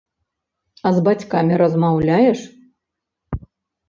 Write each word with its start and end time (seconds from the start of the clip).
А 0.89 0.91
з 0.95 1.03
бацькамі 1.07 1.59
размаўляеш? 1.63 2.39